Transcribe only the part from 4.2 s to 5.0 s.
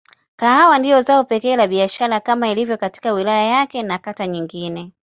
nyingine.